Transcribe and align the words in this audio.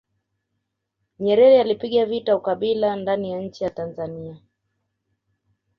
nyerere 1.19 1.61
alipiga 1.61 2.05
vita 2.05 2.35
ukabila 2.35 2.95
ndani 2.95 3.31
ya 3.31 3.41
nchi 3.41 3.63
ya 3.63 3.69
tanzania 3.69 4.41